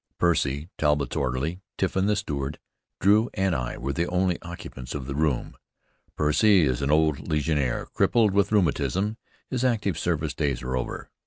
Percy, 0.17 0.67
Talbott's 0.79 1.15
orderly, 1.15 1.61
Tiffin 1.77 2.07
the 2.07 2.15
steward, 2.15 2.57
Drew, 2.99 3.29
and 3.35 3.53
I 3.53 3.77
were 3.77 3.93
the 3.93 4.07
only 4.07 4.41
occupants 4.41 4.95
of 4.95 5.05
the 5.05 5.13
room. 5.13 5.55
Percy 6.15 6.63
is 6.63 6.81
an 6.81 6.89
old 6.89 7.29
légionnaire, 7.29 7.85
crippled 7.93 8.31
with 8.33 8.51
rheumatism. 8.51 9.17
His 9.51 9.63
active 9.63 9.99
service 9.99 10.33
days 10.33 10.63
are 10.63 10.75
over. 10.75 11.11